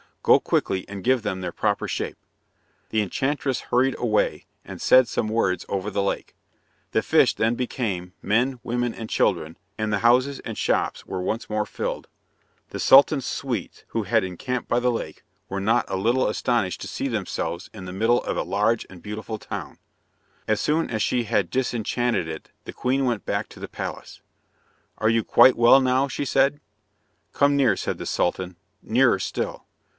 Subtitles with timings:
[0.23, 2.17] Go quickly, and give them their proper shape."
[2.89, 6.35] The enchantress hurried away and said some words over the lake.
[6.91, 11.49] The fish then became men, women, and children, and the houses and shops were once
[11.49, 12.07] more filled.
[12.69, 16.87] The Sultan's suite, who had encamped by the lake, were not a little astonished to
[16.87, 19.77] see themselves in the middle of a large and beautiful town.
[20.47, 24.21] As soon as she had disenchanted it the queen went back to the palace.
[24.99, 26.59] "Are you quite well now?" she said.
[27.33, 28.55] "Come near," said the Sultan.
[28.83, 29.65] "Nearer still."